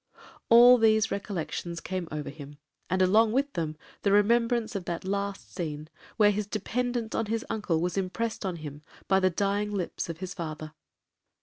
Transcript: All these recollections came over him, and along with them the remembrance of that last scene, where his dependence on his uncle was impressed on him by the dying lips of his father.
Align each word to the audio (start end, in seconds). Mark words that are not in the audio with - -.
All 0.49 0.79
these 0.79 1.11
recollections 1.11 1.79
came 1.79 2.07
over 2.11 2.31
him, 2.31 2.57
and 2.89 3.03
along 3.03 3.33
with 3.33 3.53
them 3.53 3.77
the 4.01 4.11
remembrance 4.11 4.73
of 4.73 4.85
that 4.85 5.05
last 5.05 5.53
scene, 5.53 5.89
where 6.17 6.31
his 6.31 6.47
dependence 6.47 7.13
on 7.13 7.27
his 7.27 7.45
uncle 7.51 7.79
was 7.79 7.99
impressed 7.99 8.43
on 8.43 8.55
him 8.55 8.81
by 9.07 9.19
the 9.19 9.29
dying 9.29 9.69
lips 9.71 10.09
of 10.09 10.17
his 10.17 10.33
father. 10.33 10.73